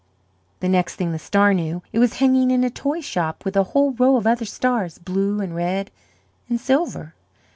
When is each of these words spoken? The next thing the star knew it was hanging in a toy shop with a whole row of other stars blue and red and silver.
The 0.61 0.67
next 0.67 0.95
thing 0.95 1.11
the 1.11 1.19
star 1.19 1.53
knew 1.53 1.83
it 1.93 1.99
was 1.99 2.13
hanging 2.15 2.49
in 2.49 2.63
a 2.63 2.71
toy 2.71 3.01
shop 3.01 3.45
with 3.45 3.55
a 3.55 3.65
whole 3.65 3.91
row 3.91 4.15
of 4.15 4.25
other 4.25 4.45
stars 4.45 4.97
blue 4.97 5.39
and 5.41 5.53
red 5.55 5.91
and 6.49 6.59
silver. 6.59 7.13